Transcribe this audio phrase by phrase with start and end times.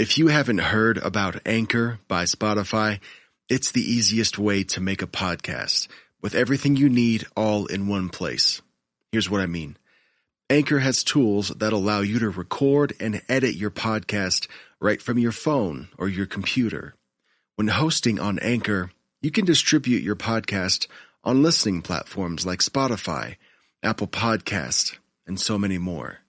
[0.00, 3.00] If you haven't heard about Anchor by Spotify,
[3.50, 5.88] it's the easiest way to make a podcast
[6.22, 8.62] with everything you need all in one place.
[9.12, 9.76] Here's what I mean.
[10.48, 14.48] Anchor has tools that allow you to record and edit your podcast
[14.80, 16.94] right from your phone or your computer.
[17.56, 20.86] When hosting on Anchor, you can distribute your podcast
[21.24, 23.36] on listening platforms like Spotify,
[23.82, 24.96] Apple Podcast,
[25.26, 26.20] and so many more.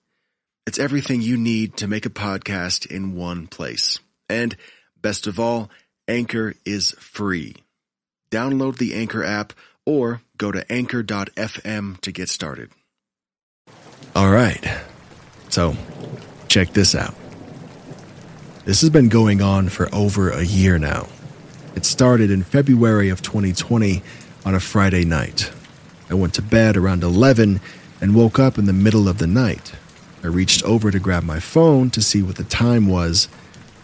[0.68, 4.00] It's everything you need to make a podcast in one place.
[4.30, 4.56] And
[5.02, 5.72] best of all,
[6.08, 7.56] Anchor is free.
[8.30, 9.54] Download the Anchor app
[9.88, 12.70] or go to anchor.fm to get started.
[14.16, 14.64] All right.
[15.50, 15.76] So,
[16.48, 17.16] check this out.
[18.64, 21.08] This has been going on for over a year now.
[21.76, 24.04] It started in February of 2020
[24.46, 25.52] on a Friday night.
[26.10, 27.60] I went to bed around 11
[28.00, 29.74] and woke up in the middle of the night.
[30.24, 33.28] I reached over to grab my phone to see what the time was,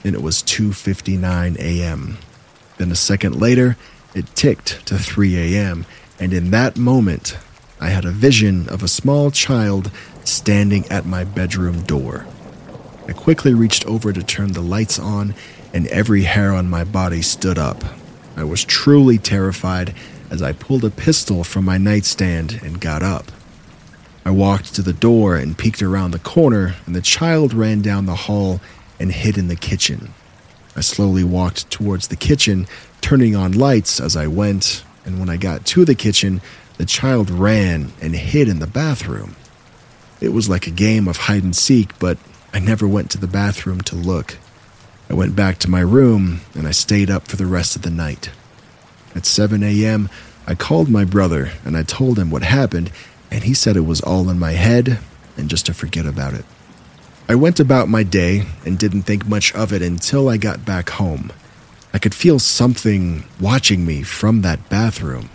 [0.04, 2.18] and it was 2:59 a.m.
[2.78, 3.76] Then a second later,
[4.14, 5.86] it ticked to 3 a.m.,
[6.20, 7.38] and in that moment,
[7.80, 9.92] I had a vision of a small child
[10.24, 12.26] standing at my bedroom door.
[13.08, 15.34] I quickly reached over to turn the lights on,
[15.74, 17.84] and every hair on my body stood up.
[18.36, 19.94] I was truly terrified
[20.30, 23.32] as I pulled a pistol from my nightstand and got up.
[24.28, 28.08] I walked to the door and peeked around the corner, and the child ran down
[28.08, 28.60] the hall
[29.00, 30.14] and hid in the kitchen.
[30.76, 32.68] I slowly walked towards the kitchen,
[33.00, 36.42] turning on lights as I went, and when I got to the kitchen,
[36.78, 39.38] the child ran and hid in the bathroom.
[40.20, 42.18] It was like a game of hide and seek, but
[42.54, 44.36] I never went to the bathroom to look.
[45.10, 47.90] I went back to my room and I stayed up for the rest of the
[47.90, 48.30] night.
[49.16, 50.10] At 7 a.m.,
[50.46, 52.92] I called my brother and I told him what happened,
[53.32, 55.00] and he said it was all in my head
[55.36, 56.46] and just to forget about it.
[57.30, 60.92] I went about my day and didn't think much of it until I got back
[60.92, 61.32] home.
[61.94, 65.30] I could feel something watching me from that bathroom.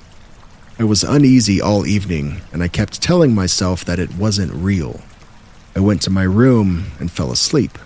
[0.78, 5.00] I was uneasy all evening, and I kept telling myself that it wasn't real.
[5.76, 7.78] I went to my room and fell asleep.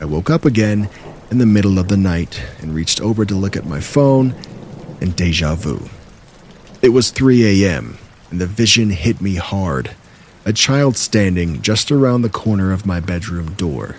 [0.00, 0.88] I woke up again
[1.30, 4.34] in the middle of the night and reached over to look at my phone,
[5.00, 5.88] and deja vu.
[6.80, 7.98] It was 3 a.m.,
[8.34, 9.94] and the vision hit me hard.
[10.44, 13.94] A child standing just around the corner of my bedroom door.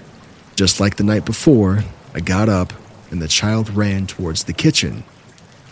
[0.57, 2.73] Just like the night before, I got up
[3.09, 5.06] and the child ran towards the kitchen.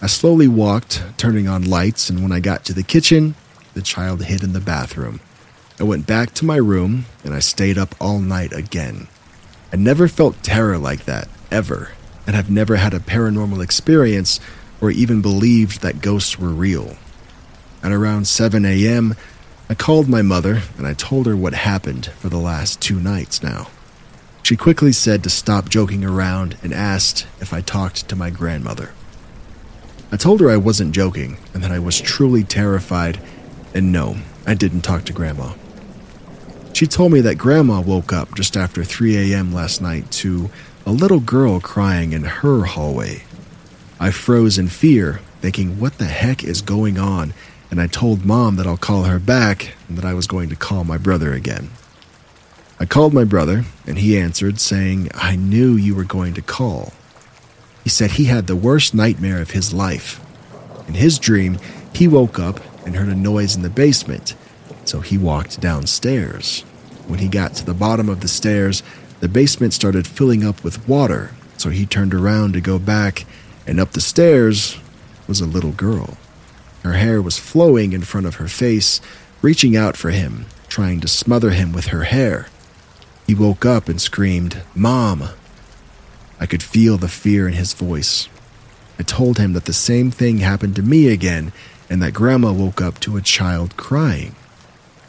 [0.01, 3.35] I slowly walked, turning on lights, and when I got to the kitchen,
[3.73, 5.19] the child hid in the bathroom.
[5.77, 9.09] I went back to my room and I stayed up all night again.
[9.73, 11.91] I never felt terror like that, ever,
[12.25, 14.39] and have never had a paranormal experience
[14.79, 16.95] or even believed that ghosts were real.
[17.83, 19.15] At around 7 a.m.,
[19.69, 23.43] I called my mother and I told her what happened for the last two nights
[23.43, 23.67] now.
[24.41, 28.93] She quickly said to stop joking around and asked if I talked to my grandmother.
[30.11, 33.19] I told her I wasn't joking and that I was truly terrified,
[33.73, 35.53] and no, I didn't talk to Grandma.
[36.73, 39.53] She told me that Grandma woke up just after 3 a.m.
[39.53, 40.49] last night to
[40.85, 43.23] a little girl crying in her hallway.
[43.99, 47.33] I froze in fear, thinking, what the heck is going on?
[47.73, 50.55] And I told Mom that I'll call her back and that I was going to
[50.55, 51.71] call my brother again.
[52.79, 56.93] I called my brother, and he answered, saying, I knew you were going to call.
[57.83, 60.23] He said he had the worst nightmare of his life.
[60.87, 61.57] In his dream,
[61.95, 64.35] he woke up and heard a noise in the basement,
[64.85, 66.61] so he walked downstairs.
[67.07, 68.83] When he got to the bottom of the stairs,
[69.19, 73.25] the basement started filling up with water, so he turned around to go back,
[73.65, 74.77] and up the stairs
[75.27, 76.19] was a little girl.
[76.83, 79.01] Her hair was flowing in front of her face,
[79.41, 82.47] reaching out for him, trying to smother him with her hair.
[83.25, 85.29] He woke up and screamed, Mom!
[86.39, 88.27] I could feel the fear in his voice.
[88.99, 91.53] I told him that the same thing happened to me again
[91.89, 94.35] and that Grandma woke up to a child crying.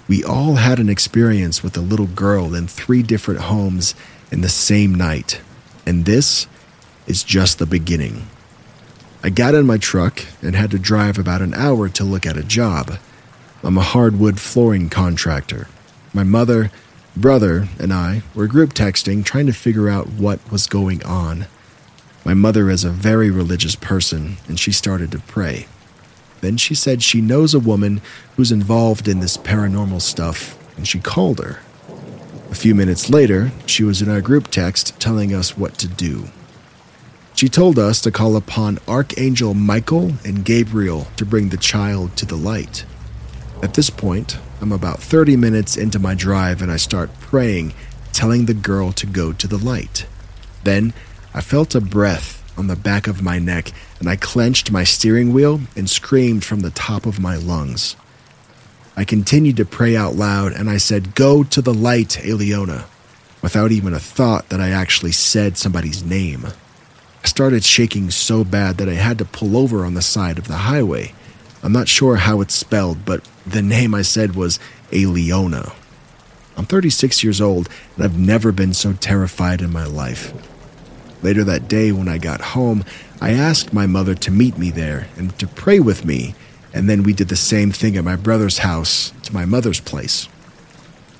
[0.06, 3.94] We all had an experience with a little girl in three different homes
[4.30, 5.40] in the same night,
[5.86, 6.46] and this
[7.06, 8.26] is just the beginning.
[9.24, 12.36] I got in my truck and had to drive about an hour to look at
[12.36, 12.98] a job.
[13.62, 15.66] I'm a hardwood flooring contractor.
[16.12, 16.70] My mother,
[17.16, 21.46] Brother and I were group texting trying to figure out what was going on.
[22.22, 25.68] My mother is a very religious person, and she started to pray.
[26.42, 28.02] Then she said she knows a woman
[28.36, 31.60] who's involved in this paranormal stuff, and she called her.
[32.50, 36.28] A few minutes later, she was in our group text telling us what to do.
[37.34, 42.26] She told us to call upon Archangel Michael and Gabriel to bring the child to
[42.26, 42.84] the light.
[43.60, 47.74] At this point, I'm about 30 minutes into my drive and I start praying,
[48.12, 50.06] telling the girl to go to the light.
[50.62, 50.94] Then
[51.34, 55.32] I felt a breath on the back of my neck and I clenched my steering
[55.32, 57.96] wheel and screamed from the top of my lungs.
[58.96, 62.84] I continued to pray out loud and I said, Go to the light, Eliona,
[63.42, 66.46] without even a thought that I actually said somebody's name.
[67.24, 70.46] I started shaking so bad that I had to pull over on the side of
[70.46, 71.14] the highway.
[71.62, 74.60] I'm not sure how it's spelled, but the name I said was
[74.90, 75.74] Eliona.
[76.54, 80.34] I'm 36 years old and I've never been so terrified in my life.
[81.22, 82.84] Later that day, when I got home,
[83.22, 86.34] I asked my mother to meet me there and to pray with me
[86.74, 90.28] and then we did the same thing at my brother's house to my mother's place.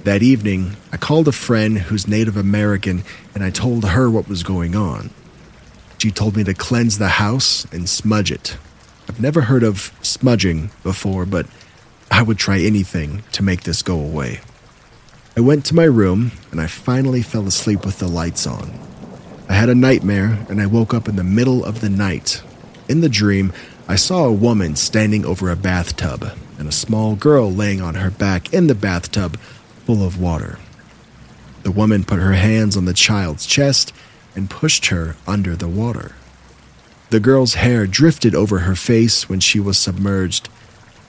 [0.03, 3.05] That evening, I called a friend who's Native American
[3.35, 5.09] and I told her what was going on.
[6.05, 8.59] She told me to cleanse the house and smudge it.
[9.09, 11.47] I've never heard of smudging before, but
[12.11, 14.43] I would try anything to make this go away.
[15.35, 18.79] I went to my room and I finally fell asleep with the lights on.
[19.49, 22.43] I had a nightmare and I woke up in the middle of the night.
[22.87, 23.55] In the dream,
[23.89, 28.11] I saw a woman standing over a bathtub and a small girl laying on her
[28.11, 29.39] back in the bathtub
[29.87, 30.59] full of water.
[31.63, 33.95] The woman put her hands on the child's chest
[34.35, 36.15] and pushed her under the water.
[37.11, 40.49] The girl's hair drifted over her face when she was submerged,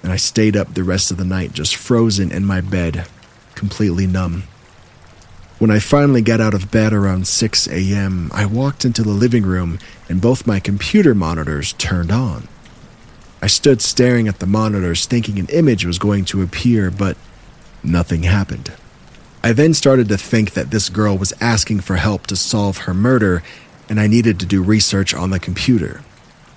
[0.04, 3.07] and I stayed up the rest of the night just frozen in my bed,
[3.56, 4.44] completely numb.
[5.57, 9.44] When I finally got out of bed around 6 a.m., I walked into the living
[9.44, 9.80] room
[10.10, 12.48] and both my computer monitors turned on.
[13.42, 17.16] I stood staring at the monitors, thinking an image was going to appear, but
[17.83, 18.74] nothing happened.
[19.45, 22.95] I then started to think that this girl was asking for help to solve her
[22.95, 23.44] murder,
[23.88, 26.01] and I needed to do research on the computer.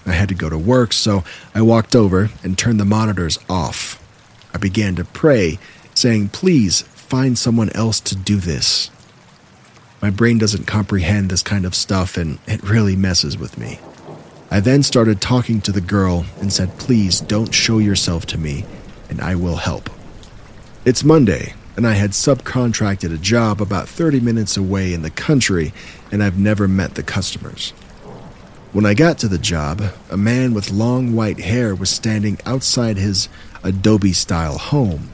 [0.07, 1.23] I had to go to work, so
[1.55, 4.03] I walked over and turned the monitors off.
[4.55, 5.59] I began to pray,
[5.93, 8.91] saying, Please find someone else to do this.
[10.01, 13.81] My brain doesn't comprehend this kind of stuff, and it really messes with me.
[14.51, 18.65] I then started talking to the girl and said, Please don't show yourself to me,
[19.11, 19.91] and I will help.
[20.87, 25.73] It's Monday, and I had subcontracted a job about 30 minutes away in the country,
[26.11, 27.71] and I've never met the customers.
[28.73, 32.97] When I got to the job, a man with long white hair was standing outside
[32.97, 33.29] his
[33.63, 35.13] Adobe style home.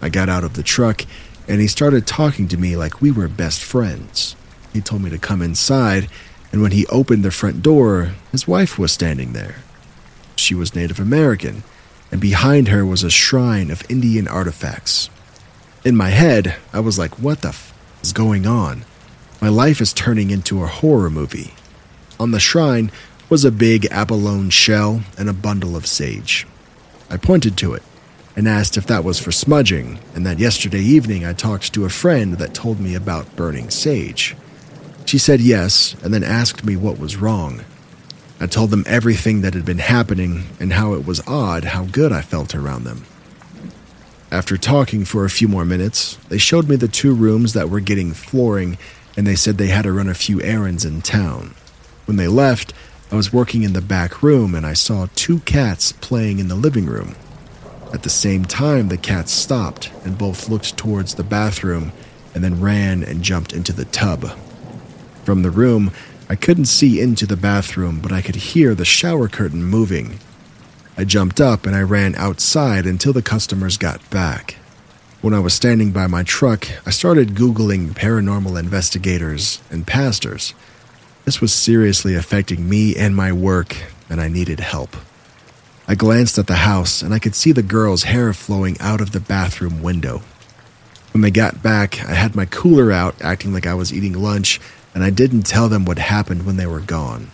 [0.00, 1.02] I got out of the truck,
[1.46, 4.34] and he started talking to me like we were best friends.
[4.72, 6.08] He told me to come inside
[6.56, 9.56] and when he opened the front door, his wife was standing there.
[10.36, 11.64] She was Native American,
[12.10, 15.10] and behind her was a shrine of Indian artifacts.
[15.86, 17.72] In my head, I was like, what the f
[18.02, 18.84] is going on?
[19.40, 21.54] My life is turning into a horror movie.
[22.18, 22.90] On the shrine
[23.28, 26.44] was a big abalone shell and a bundle of sage.
[27.08, 27.84] I pointed to it
[28.34, 31.88] and asked if that was for smudging, and that yesterday evening I talked to a
[31.88, 34.34] friend that told me about burning sage.
[35.04, 37.62] She said yes, and then asked me what was wrong.
[38.40, 42.10] I told them everything that had been happening and how it was odd how good
[42.10, 43.06] I felt around them.
[44.36, 47.80] After talking for a few more minutes, they showed me the two rooms that were
[47.80, 48.76] getting flooring
[49.16, 51.54] and they said they had to run a few errands in town.
[52.04, 52.74] When they left,
[53.10, 56.54] I was working in the back room and I saw two cats playing in the
[56.54, 57.16] living room.
[57.94, 61.92] At the same time, the cats stopped and both looked towards the bathroom
[62.34, 64.36] and then ran and jumped into the tub.
[65.24, 65.92] From the room,
[66.28, 70.18] I couldn't see into the bathroom, but I could hear the shower curtain moving.
[70.98, 74.56] I jumped up and I ran outside until the customers got back.
[75.20, 80.54] When I was standing by my truck, I started Googling paranormal investigators and pastors.
[81.24, 83.76] This was seriously affecting me and my work,
[84.08, 84.96] and I needed help.
[85.86, 89.12] I glanced at the house and I could see the girl's hair flowing out of
[89.12, 90.22] the bathroom window.
[91.12, 94.60] When they got back, I had my cooler out, acting like I was eating lunch,
[94.94, 97.30] and I didn't tell them what happened when they were gone.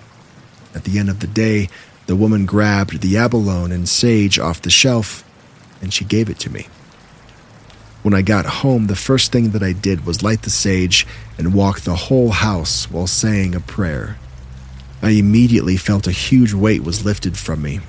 [0.74, 1.68] At the end of the day,
[2.12, 5.24] the woman grabbed the abalone and sage off the shelf
[5.80, 6.66] and she gave it to me.
[8.02, 11.06] When I got home, the first thing that I did was light the sage
[11.38, 14.18] and walk the whole house while saying a prayer.
[15.00, 17.80] I immediately felt a huge weight was lifted from me.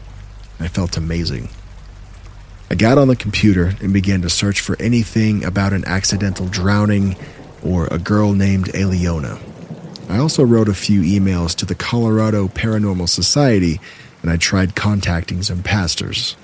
[0.58, 1.50] I felt amazing.
[2.70, 7.18] I got on the computer and began to search for anything about an accidental drowning,
[7.62, 9.38] or a girl named Eliona.
[10.08, 13.82] I also wrote a few emails to the Colorado Paranormal Society
[14.24, 16.36] and I tried contacting some pastors.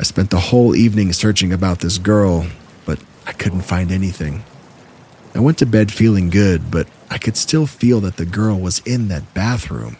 [0.00, 2.46] I spent the whole evening searching about this girl,
[2.86, 4.44] but I couldn't find anything.
[5.34, 8.78] I went to bed feeling good, but I could still feel that the girl was
[8.86, 9.96] in that bathroom.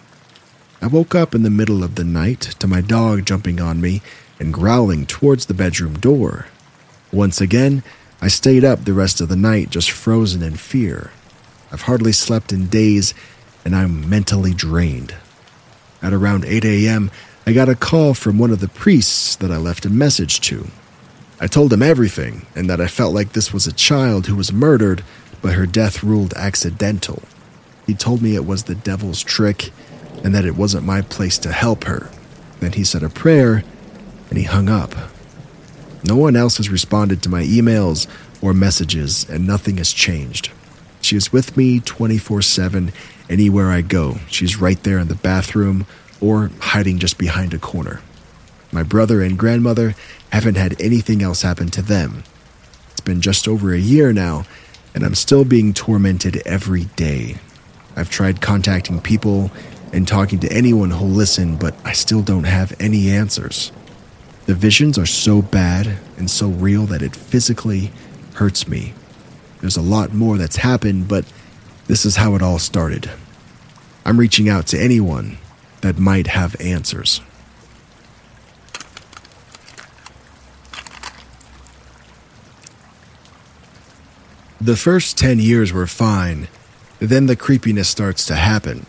[0.81, 4.01] I woke up in the middle of the night to my dog jumping on me
[4.39, 6.47] and growling towards the bedroom door.
[7.13, 7.83] Once again,
[8.23, 11.11] I stayed up the rest of the night just frozen in fear.
[11.73, 13.13] I've hardly slept in days
[13.65, 15.15] and I'm mentally drained.
[16.03, 17.11] At around 8 a.m.,
[17.47, 20.69] I got a call from one of the priests that I left a message to.
[21.41, 24.53] I told him everything and that I felt like this was a child who was
[24.53, 25.03] murdered,
[25.41, 27.23] but her death ruled accidental.
[27.87, 29.71] He told me it was the devil's trick
[30.23, 32.11] and that it wasn't my place to help her.
[32.61, 33.63] Then he said a prayer
[34.29, 34.95] and he hung up.
[36.05, 38.07] No one else has responded to my emails
[38.41, 40.51] or messages, and nothing has changed.
[41.01, 42.93] She is with me 24 7
[43.29, 44.17] anywhere I go.
[44.29, 45.87] She's right there in the bathroom
[46.21, 48.01] or hiding just behind a corner.
[48.73, 49.95] My brother and grandmother
[50.31, 52.25] haven't had anything else happen to them.
[52.93, 54.45] It's been just over a year now,
[54.95, 57.37] and I'm still being tormented every day.
[57.97, 59.51] I've tried contacting people
[59.93, 63.73] and talking to anyone who'll listen, but I still don't have any answers.
[64.47, 67.91] The visions are so bad and so real that it physically
[68.35, 68.95] hurts me.
[69.61, 71.25] There's a lot more that's happened, but
[71.89, 73.11] this is how it all started.
[74.05, 75.39] I'm reaching out to anyone
[75.81, 77.21] that might have answers.
[84.61, 86.49] The first 10 years were fine,
[86.99, 88.87] then the creepiness starts to happen.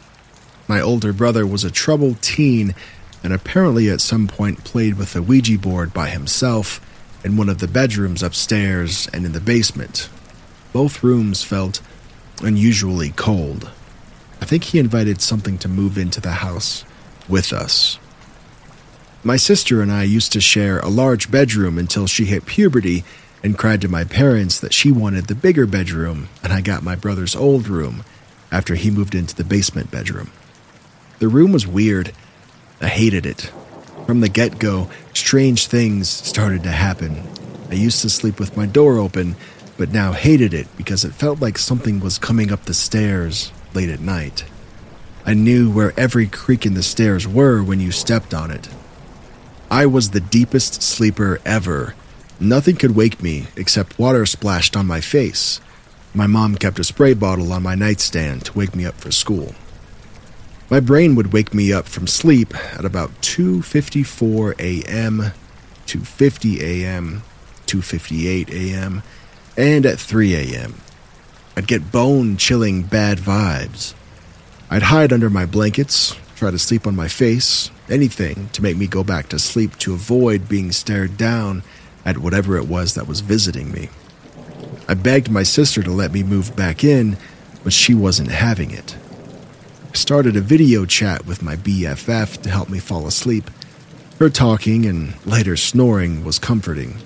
[0.67, 2.75] My older brother was a troubled teen
[3.23, 6.81] and apparently at some point played with a Ouija board by himself
[7.23, 10.09] in one of the bedrooms upstairs and in the basement.
[10.73, 11.81] Both rooms felt
[12.41, 13.69] unusually cold.
[14.41, 16.85] I think he invited something to move into the house
[17.27, 17.99] with us.
[19.23, 23.03] My sister and I used to share a large bedroom until she hit puberty
[23.43, 26.95] and cried to my parents that she wanted the bigger bedroom, and I got my
[26.95, 28.03] brother's old room
[28.51, 30.31] after he moved into the basement bedroom.
[31.19, 32.13] The room was weird.
[32.81, 33.51] I hated it.
[34.05, 37.23] From the get go, strange things started to happen.
[37.69, 39.35] I used to sleep with my door open,
[39.79, 43.87] but now hated it because it felt like something was coming up the stairs late
[43.87, 44.43] at night.
[45.25, 48.67] I knew where every creak in the stairs were when you stepped on it.
[49.71, 51.95] I was the deepest sleeper ever.
[52.41, 55.61] Nothing could wake me except water splashed on my face.
[56.13, 59.55] My mom kept a spray bottle on my nightstand to wake me up for school.
[60.69, 65.31] My brain would wake me up from sleep at about 2:54 a.m.,
[65.87, 67.23] 2:50 a.m.,
[67.65, 69.03] 2:58 a.m.,
[69.59, 70.75] and at 3 a.m.
[71.57, 73.93] I'd get bone-chilling bad vibes.
[74.69, 78.87] I'd hide under my blankets, try to sleep on my face, anything to make me
[78.87, 81.63] go back to sleep to avoid being stared down
[82.05, 83.89] at whatever it was that was visiting me.
[84.87, 87.17] I begged my sister to let me move back in,
[87.61, 88.95] but she wasn't having it.
[89.91, 93.51] I started a video chat with my BFF to help me fall asleep.
[94.19, 96.99] Her talking and later snoring was comforting.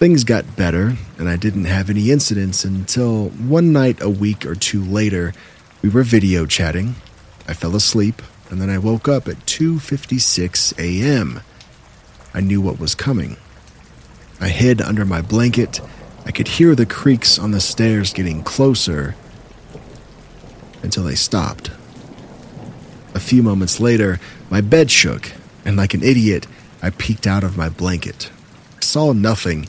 [0.00, 4.54] Things got better, and I didn't have any incidents until one night a week or
[4.54, 5.34] two later,
[5.82, 6.94] we were video chatting.
[7.46, 11.42] I fell asleep, and then I woke up at 2:56 a.m.
[12.32, 13.36] I knew what was coming.
[14.40, 15.82] I hid under my blanket.
[16.24, 19.16] I could hear the creaks on the stairs getting closer
[20.82, 21.72] until they stopped.
[23.14, 26.46] A few moments later, my bed shook, and like an idiot,
[26.80, 28.30] I peeked out of my blanket.
[28.78, 29.68] I saw nothing,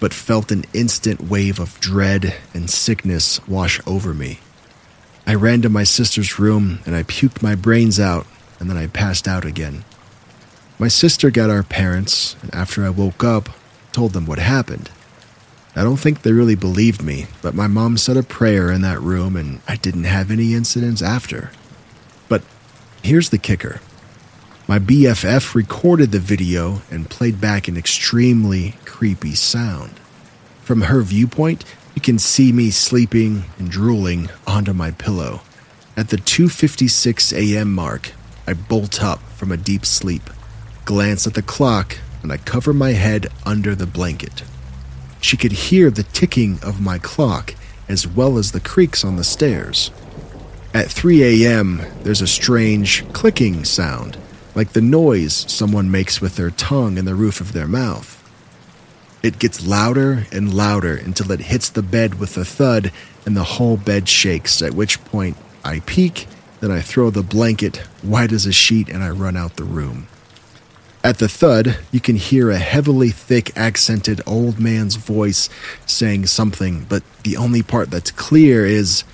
[0.00, 4.40] but felt an instant wave of dread and sickness wash over me.
[5.26, 8.26] I ran to my sister's room and I puked my brains out,
[8.58, 9.84] and then I passed out again.
[10.78, 13.50] My sister got our parents, and after I woke up,
[13.92, 14.90] told them what happened.
[15.76, 19.00] I don't think they really believed me, but my mom said a prayer in that
[19.00, 21.52] room and I didn't have any incidents after.
[22.28, 22.42] But
[23.02, 23.80] Here's the kicker
[24.70, 29.98] my BFF recorded the video and played back an extremely creepy sound.
[30.62, 31.64] From her viewpoint,
[31.96, 35.40] you can see me sleeping and drooling onto my pillow.
[35.96, 37.74] At the 2:56 a.m.
[37.74, 38.12] mark,
[38.46, 40.30] I bolt up from a deep sleep,
[40.84, 44.44] glance at the clock, and I cover my head under the blanket.
[45.20, 47.56] She could hear the ticking of my clock
[47.88, 49.90] as well as the creaks on the stairs.
[50.72, 54.16] At 3 a.m., there's a strange clicking sound,
[54.54, 58.16] like the noise someone makes with their tongue in the roof of their mouth.
[59.22, 62.90] It gets louder and louder until it hits the bed with a thud
[63.26, 66.26] and the whole bed shakes, at which point I peek,
[66.60, 70.08] then I throw the blanket white as a sheet and I run out the room.
[71.02, 75.48] At the thud, you can hear a heavily thick accented old man's voice
[75.86, 79.04] saying something, but the only part that's clear is,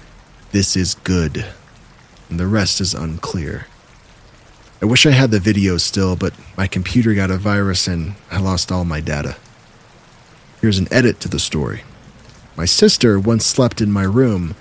[0.50, 1.46] This is good.
[2.28, 3.66] And the rest is unclear.
[4.82, 8.40] I wish I had the video still, but my computer got a virus and I
[8.40, 9.36] lost all my data.
[10.60, 11.82] Here's an edit to the story.
[12.56, 14.54] My sister once slept in my room.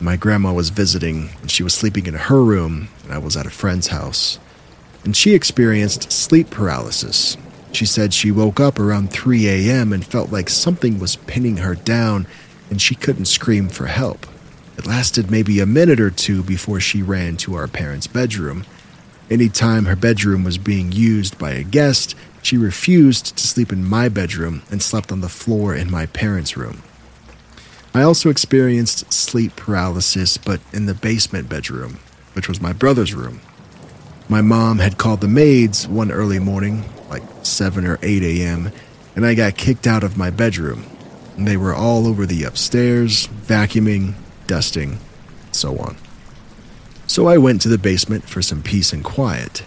[0.00, 3.46] My grandma was visiting, and she was sleeping in her room, and I was at
[3.46, 4.38] a friend's house.
[5.04, 7.36] And she experienced sleep paralysis.
[7.72, 9.92] She said she woke up around 3 a.m.
[9.92, 12.26] and felt like something was pinning her down,
[12.70, 14.26] and she couldn't scream for help.
[14.76, 18.64] It lasted maybe a minute or two before she ran to our parents' bedroom.
[19.30, 24.08] Anytime her bedroom was being used by a guest, she refused to sleep in my
[24.08, 26.82] bedroom and slept on the floor in my parents' room.
[27.94, 31.98] I also experienced sleep paralysis, but in the basement bedroom,
[32.32, 33.40] which was my brother's room.
[34.30, 38.72] My mom had called the maids one early morning, like 7 or 8 a.m.,
[39.16, 40.84] and I got kicked out of my bedroom.
[41.36, 44.14] They were all over the upstairs, vacuuming,
[44.46, 44.98] dusting,
[45.52, 45.96] so on.
[47.08, 49.64] So I went to the basement for some peace and quiet.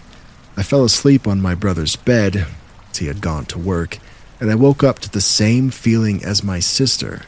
[0.56, 2.46] I fell asleep on my brother's bed,
[2.92, 3.98] as he had gone to work,
[4.40, 7.22] and I woke up to the same feeling as my sister,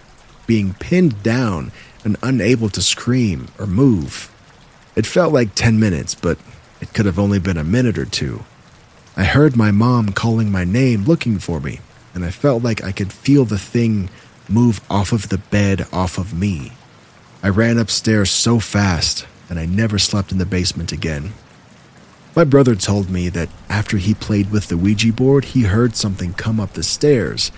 [0.46, 1.72] being pinned down
[2.04, 4.30] and unable to scream or move.
[4.94, 6.38] It felt like 10 minutes, but
[6.80, 8.44] it could have only been a minute or two.
[9.16, 11.80] I heard my mom calling my name, looking for me,
[12.14, 14.10] and I felt like I could feel the thing
[14.48, 16.72] move off of the bed off of me.
[17.42, 21.32] I ran upstairs so fast, and I never slept in the basement again.
[22.36, 26.32] My brother told me that after he played with the Ouija board, he heard something
[26.32, 27.52] come up the stairs,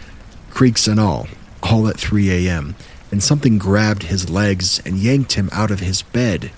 [0.50, 1.28] creaks and all,
[1.62, 2.74] all at 3 a.m.,
[3.10, 6.50] and something grabbed his legs and yanked him out of his bed.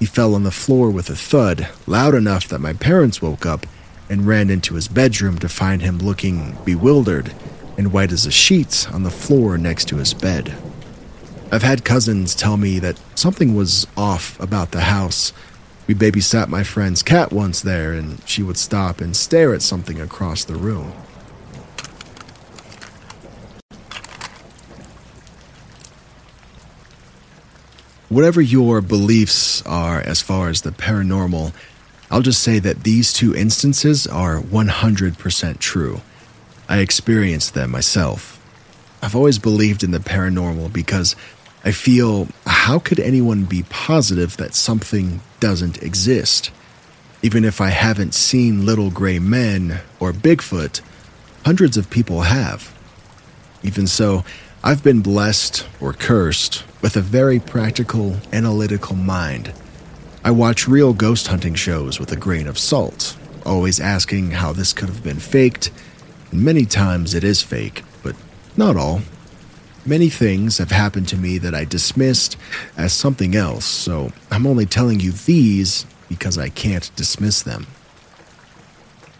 [0.00, 3.66] He fell on the floor with a thud, loud enough that my parents woke up
[4.10, 7.32] and ran into his bedroom to find him looking bewildered
[7.78, 10.54] and white as a sheet on the floor next to his bed.
[11.52, 15.32] I've had cousins tell me that something was off about the house.
[15.86, 20.00] We babysat my friend's cat once there, and she would stop and stare at something
[20.00, 20.92] across the room.
[28.08, 31.52] Whatever your beliefs are as far as the paranormal,
[32.10, 36.00] I'll just say that these two instances are 100% true.
[36.68, 38.33] I experienced them myself.
[39.04, 41.14] I've always believed in the paranormal because
[41.62, 46.50] I feel how could anyone be positive that something doesn't exist?
[47.20, 50.80] Even if I haven't seen little gray men or Bigfoot,
[51.44, 52.74] hundreds of people have.
[53.62, 54.24] Even so,
[54.62, 59.52] I've been blessed or cursed with a very practical, analytical mind.
[60.24, 64.72] I watch real ghost hunting shows with a grain of salt, always asking how this
[64.72, 65.70] could have been faked.
[66.30, 67.82] And many times it is fake,
[68.56, 69.00] not all.
[69.86, 72.36] Many things have happened to me that I dismissed
[72.76, 77.66] as something else, so I'm only telling you these because I can't dismiss them.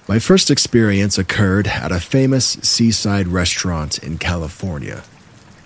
[0.08, 5.02] My first experience occurred at a famous seaside restaurant in California.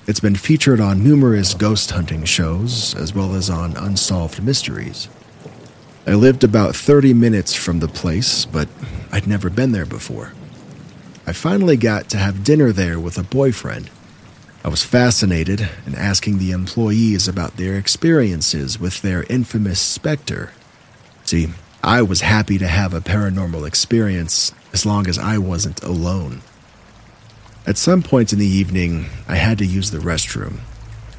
[0.07, 5.09] It's been featured on numerous ghost hunting shows, as well as on Unsolved Mysteries.
[6.07, 8.69] I lived about 30 minutes from the place, but
[9.13, 10.33] I'd never been there before.
[11.29, 13.91] I finally got to have dinner there with a boyfriend.
[14.65, 20.53] I was fascinated and asking the employees about their experiences with their infamous specter.
[21.25, 21.49] See,
[21.85, 26.41] I was happy to have a paranormal experience as long as I wasn't alone.
[27.67, 30.61] At some point in the evening, I had to use the restroom.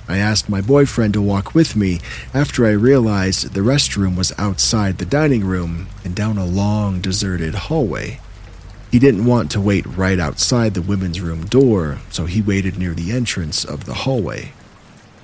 [0.07, 1.99] I asked my boyfriend to walk with me
[2.33, 7.53] after I realized the restroom was outside the dining room and down a long, deserted
[7.53, 8.19] hallway.
[8.91, 12.93] He didn't want to wait right outside the women's room door, so he waited near
[12.93, 14.53] the entrance of the hallway.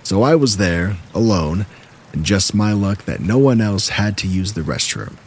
[0.03, 1.65] So I was there, alone,
[2.13, 5.17] and just my luck that no one else had to use the restroom.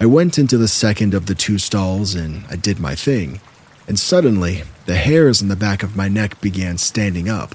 [0.00, 3.40] I went into the second of the two stalls and I did my thing
[3.86, 7.54] and suddenly the hairs on the back of my neck began standing up.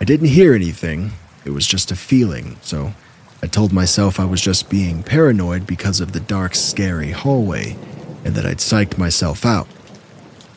[0.00, 1.12] I didn't hear anything,
[1.44, 2.94] it was just a feeling, so
[3.42, 7.76] I told myself I was just being paranoid because of the dark, scary hallway
[8.24, 9.68] and that I'd psyched myself out.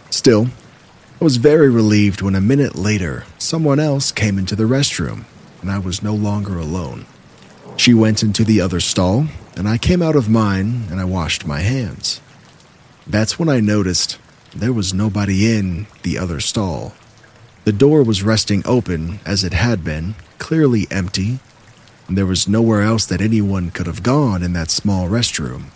[0.10, 0.48] Still,
[1.20, 5.26] I was very relieved when a minute later someone else came into the restroom
[5.64, 7.06] and I was no longer alone.
[7.78, 11.48] She went into the other stall, and I came out of mine and I washed
[11.48, 12.22] my hands.
[13.08, 14.20] That's when I noticed
[14.54, 16.94] there was nobody in the other stall.
[17.64, 21.40] The door was resting open as it had been, clearly empty,
[22.08, 25.68] and there was nowhere else that anyone could have gone in that small restroom.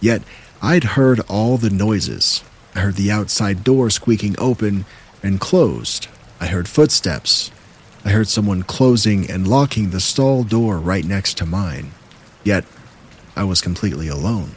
[0.00, 0.22] Yet,
[0.64, 2.44] I'd heard all the noises.
[2.72, 4.84] I heard the outside door squeaking open
[5.20, 6.06] and closed.
[6.40, 7.50] I heard footsteps.
[8.04, 11.90] I heard someone closing and locking the stall door right next to mine.
[12.44, 12.64] Yet,
[13.34, 14.54] I was completely alone.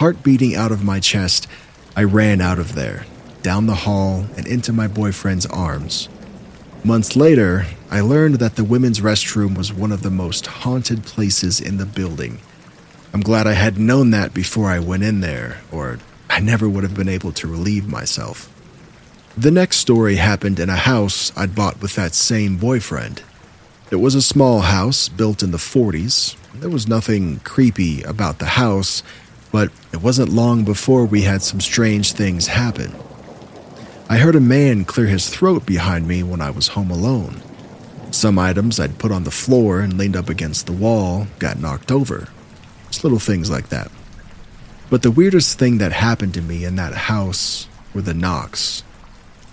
[0.00, 1.46] Heart beating out of my chest,
[1.94, 3.04] I ran out of there,
[3.42, 6.08] down the hall, and into my boyfriend's arms.
[6.82, 11.60] Months later, I learned that the women's restroom was one of the most haunted places
[11.60, 12.40] in the building.
[13.14, 16.82] I'm glad I had known that before I went in there, or I never would
[16.82, 18.52] have been able to relieve myself.
[19.38, 23.22] The next story happened in a house I'd bought with that same boyfriend.
[23.92, 26.34] It was a small house built in the 40s.
[26.54, 29.04] There was nothing creepy about the house,
[29.52, 32.96] but it wasn't long before we had some strange things happen.
[34.08, 37.42] I heard a man clear his throat behind me when I was home alone.
[38.10, 41.92] Some items I'd put on the floor and leaned up against the wall got knocked
[41.92, 42.26] over.
[42.94, 43.90] Just little things like that.
[44.88, 48.84] But the weirdest thing that happened to me in that house were the knocks.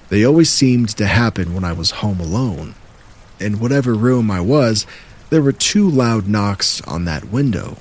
[0.10, 2.76] They always seemed to happen when I was home alone.
[3.40, 4.86] In whatever room I was,
[5.32, 7.78] there were two loud knocks on that window.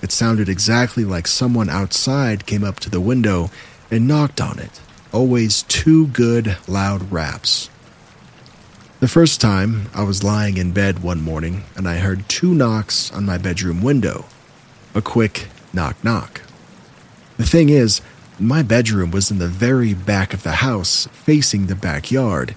[0.00, 3.50] It sounded exactly like someone outside came up to the window
[3.90, 4.80] and knocked on it
[5.12, 7.68] always two good, loud raps.
[9.00, 13.12] The first time, I was lying in bed one morning and I heard two knocks
[13.12, 14.24] on my bedroom window.
[14.94, 16.42] A quick knock knock.
[17.36, 18.00] The thing is,
[18.40, 22.54] my bedroom was in the very back of the house, facing the backyard,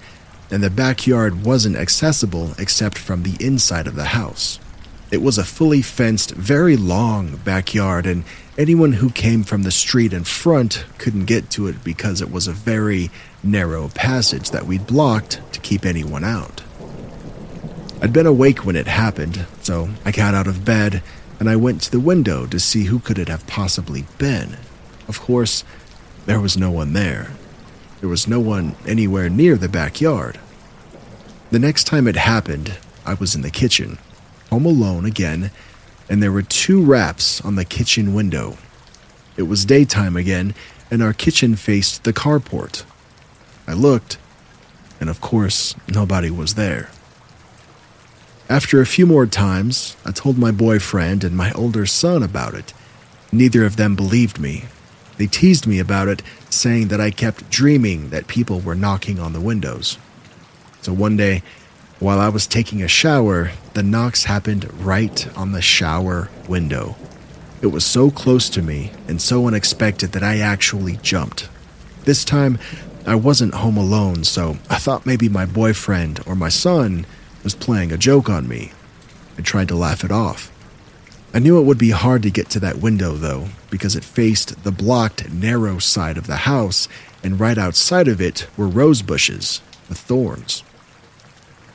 [0.49, 4.59] and the backyard wasn't accessible except from the inside of the house.
[5.11, 8.23] It was a fully fenced, very long backyard, and
[8.57, 12.47] anyone who came from the street in front couldn't get to it because it was
[12.47, 13.11] a very
[13.43, 16.63] narrow passage that we'd blocked to keep anyone out.
[18.01, 21.03] I'd been awake when it happened, so I got out of bed
[21.41, 24.58] and I went to the window to see who could it have possibly been.
[25.08, 25.63] Of course,
[26.27, 27.32] there was no one there.
[27.99, 30.39] There was no one anywhere near the backyard.
[31.49, 32.77] The next time it happened,
[33.08, 33.97] I was in the kitchen
[34.51, 35.49] home alone again,
[36.08, 38.60] and there were two raps on the kitchen window.
[39.36, 40.54] It was daytime again,
[40.91, 42.84] and our kitchen faced the carport.
[43.67, 44.19] I looked,
[44.99, 46.91] and of course, nobody was there.
[48.51, 52.73] After a few more times, I told my boyfriend and my older son about it.
[53.31, 54.65] Neither of them believed me.
[55.15, 59.31] They teased me about it, saying that I kept dreaming that people were knocking on
[59.31, 59.97] the windows.
[60.81, 61.43] So one day,
[61.99, 66.97] while I was taking a shower, the knocks happened right on the shower window.
[67.61, 71.47] It was so close to me and so unexpected that I actually jumped.
[72.03, 72.59] This time,
[73.07, 77.05] I wasn't home alone, so I thought maybe my boyfriend or my son
[77.43, 78.71] was playing a joke on me.
[79.38, 80.51] I tried to laugh it off.
[81.34, 84.63] I knew it would be hard to get to that window, though, because it faced
[84.63, 86.89] the blocked, narrow side of the house,
[87.23, 90.63] and right outside of it were rose bushes with thorns.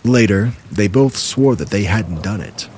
[0.05, 2.69] Later, they both swore that they hadn't done it.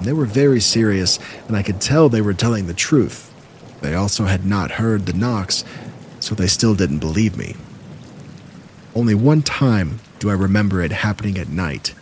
[0.00, 3.34] They were very serious, and I could tell they were telling the truth.
[3.80, 5.64] They also had not heard the knocks,
[6.20, 7.56] so they still didn't believe me.
[8.94, 11.94] Only one time do I remember it happening at night.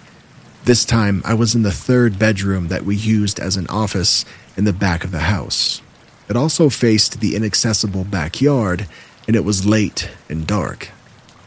[0.67, 4.25] This time, I was in the third bedroom that we used as an office
[4.57, 5.81] in the back of the house.
[6.29, 8.89] It also faced the inaccessible backyard,
[9.29, 10.91] and it was late and dark.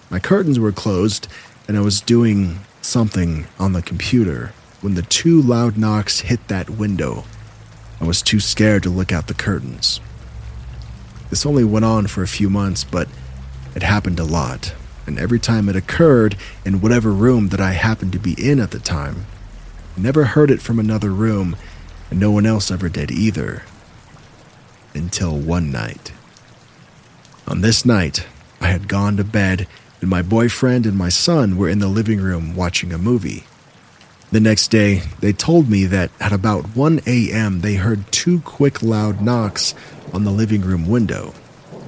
[0.09, 1.27] My curtains were closed,
[1.67, 6.69] and I was doing something on the computer when the two loud knocks hit that
[6.69, 7.25] window.
[7.99, 9.99] I was too scared to look out the curtains.
[11.29, 13.09] This only went on for a few months, but
[13.75, 14.73] it happened a lot,
[15.17, 18.79] every time it occurred in whatever room that I happened to be in at the
[18.79, 19.25] time,
[19.97, 21.55] never heard it from another room,
[22.09, 23.63] and no one else ever did either.
[24.93, 26.11] Until one night.
[27.47, 28.27] On this night,
[28.61, 29.67] I had gone to bed
[30.01, 33.43] and my boyfriend and my son were in the living room watching a movie.
[34.31, 38.83] The next day, they told me that at about 1 a.m., they heard two quick,
[38.83, 39.73] loud knocks
[40.13, 41.33] on the living room window.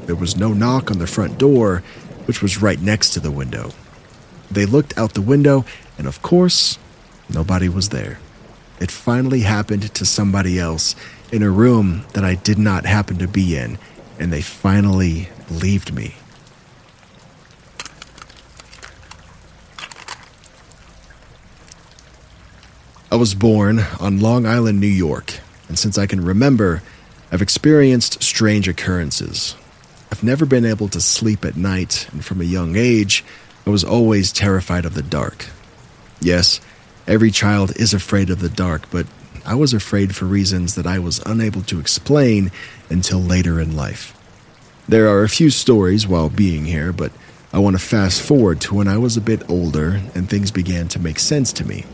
[0.06, 1.84] There was no knock on the front door,
[2.32, 3.72] which was right next to the window.
[4.50, 5.66] They looked out the window,
[5.98, 6.80] and of course,
[7.28, 8.20] nobody was there.
[8.80, 10.96] It finally happened to somebody else
[11.30, 13.78] in a room that I did not happen to be in,
[14.18, 16.16] and they finally believed me.
[23.12, 26.82] I was born on Long Island, New York, and since I can remember,
[27.30, 29.58] I've experienced strange occurrences.
[30.12, 33.24] I've never been able to sleep at night, and from a young age,
[33.66, 35.48] I was always terrified of the dark.
[36.20, 36.60] Yes,
[37.08, 39.08] every child is afraid of the dark, but
[39.46, 42.52] I was afraid for reasons that I was unable to explain
[42.90, 44.16] until later in life.
[44.88, 47.12] There are a few stories while being here, but
[47.54, 50.88] I want to fast forward to when I was a bit older and things began
[50.90, 51.86] to make sense to me.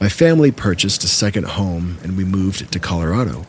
[0.00, 3.46] My family purchased a second home and we moved to Colorado.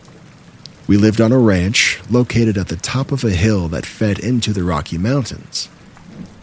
[0.87, 4.53] We lived on a ranch located at the top of a hill that fed into
[4.53, 5.67] the Rocky Mountains.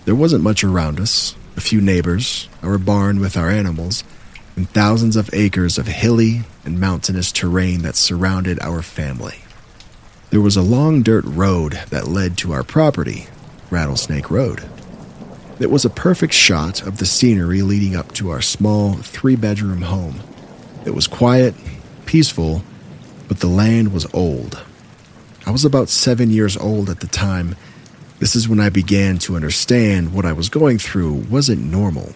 [0.05, 4.05] There wasn't much around us a few neighbors, our barn with our animals,
[4.55, 9.39] and thousands of acres of hilly and mountainous terrain that surrounded our family.
[10.29, 13.29] There was a long dirt road that led to our property,
[13.71, 14.63] Rattlesnake Road.
[15.59, 19.83] It was a perfect shot of the scenery leading up to our small three bedroom
[19.83, 20.21] home.
[20.85, 21.55] It was quiet,
[22.05, 22.63] peaceful,
[23.35, 24.63] but the land was old.
[25.45, 27.57] I was about seven years old at the time.
[28.21, 32.15] This is when I began to understand what I was going through wasn't normal.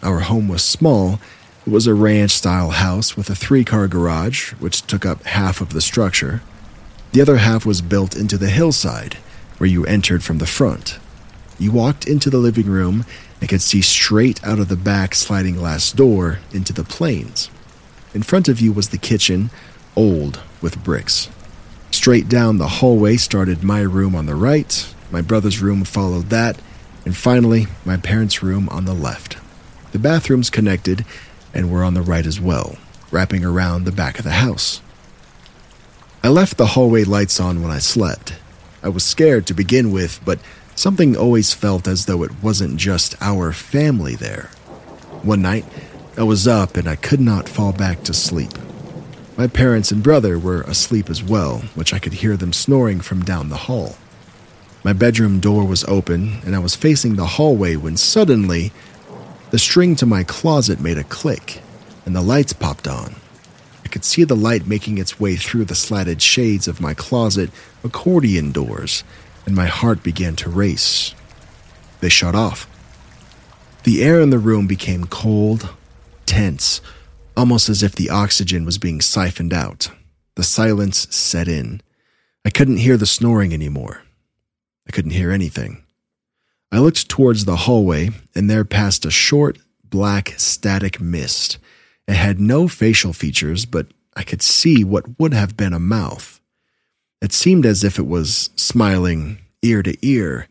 [0.00, 1.18] Our home was small.
[1.66, 5.60] It was a ranch style house with a three car garage, which took up half
[5.60, 6.40] of the structure.
[7.10, 9.14] The other half was built into the hillside,
[9.58, 11.00] where you entered from the front.
[11.58, 13.06] You walked into the living room
[13.40, 17.50] and could see straight out of the back sliding glass door into the plains.
[18.14, 19.50] In front of you was the kitchen,
[19.96, 21.28] old with bricks.
[21.90, 26.58] Straight down the hallway started my room on the right, my brother's room followed that,
[27.04, 29.36] and finally, my parents' room on the left.
[29.92, 31.04] The bathrooms connected
[31.52, 32.76] and were on the right as well,
[33.10, 34.80] wrapping around the back of the house.
[36.22, 38.34] I left the hallway lights on when I slept.
[38.82, 40.40] I was scared to begin with, but
[40.74, 44.50] something always felt as though it wasn't just our family there.
[45.22, 45.64] One night,
[46.16, 48.52] I was up and I could not fall back to sleep.
[49.36, 53.24] My parents and brother were asleep as well, which I could hear them snoring from
[53.24, 53.96] down the hall.
[54.84, 58.70] My bedroom door was open, and I was facing the hallway when suddenly
[59.50, 61.62] the string to my closet made a click,
[62.06, 63.16] and the lights popped on.
[63.84, 67.50] I could see the light making its way through the slatted shades of my closet
[67.82, 69.02] accordion doors,
[69.46, 71.12] and my heart began to race.
[72.00, 72.68] They shut off.
[73.82, 75.70] The air in the room became cold,
[76.24, 76.80] tense,
[77.36, 79.90] almost as if the oxygen was being siphoned out.
[80.36, 81.80] The silence set in.
[82.44, 84.02] I couldn't hear the snoring anymore.
[84.88, 85.84] I couldn't hear anything.
[86.70, 91.58] I looked towards the hallway, and there passed a short, black, static mist.
[92.06, 96.40] It had no facial features, but I could see what would have been a mouth.
[97.22, 100.48] It seemed as if it was smiling ear to ear,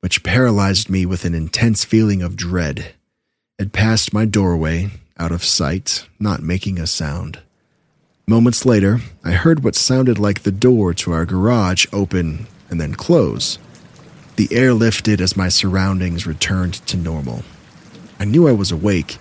[0.00, 2.94] which paralyzed me with an intense feeling of dread.
[3.58, 7.40] It passed my doorway, out of sight, not making a sound.
[8.26, 12.94] Moments later, I heard what sounded like the door to our garage open and then
[12.94, 13.58] close.
[14.36, 17.42] The air lifted as my surroundings returned to normal.
[18.18, 19.18] I knew I was awake,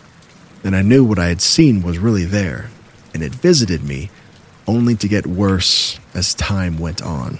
[0.63, 2.69] and I knew what I had seen was really there,
[3.13, 4.10] and it visited me
[4.67, 7.39] only to get worse as time went on.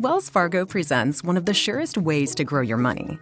[0.00, 3.18] Wells Fargo presents one of the surest ways to grow your money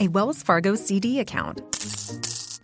[0.00, 1.60] a Wells Fargo CD account,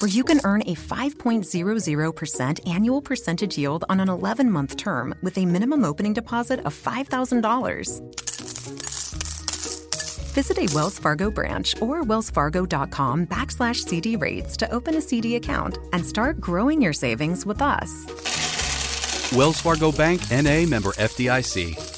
[0.00, 5.38] where you can earn a 5.00% annual percentage yield on an 11 month term with
[5.38, 8.00] a minimum opening deposit of $5,000.
[10.35, 15.78] Visit a Wells Fargo branch or wellsfargo.com backslash CD rates to open a CD account
[15.92, 17.92] and start growing your savings with us.
[19.37, 21.95] Wells Fargo Bank NA member FDIC.